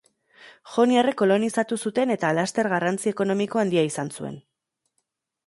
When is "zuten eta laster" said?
1.89-2.71